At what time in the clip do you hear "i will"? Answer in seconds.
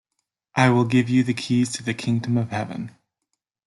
0.55-0.85